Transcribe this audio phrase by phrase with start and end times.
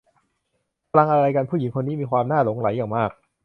[0.89, 3.11] พลังอะไรกัน ผู้หญิงคนนี้มีความน่าหลงไหลอย่างมาก